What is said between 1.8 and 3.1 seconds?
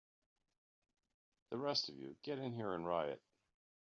of you get in here and